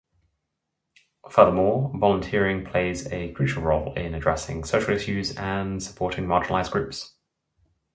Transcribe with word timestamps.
Furthermore, 1.29 1.91
volunteering 1.95 2.65
plays 2.65 3.05
a 3.11 3.31
crucial 3.33 3.61
role 3.61 3.93
in 3.93 4.15
addressing 4.15 4.63
social 4.63 4.95
issues 4.95 5.37
and 5.37 5.83
supporting 5.83 6.25
marginalized 6.25 6.71
groups. 6.71 7.13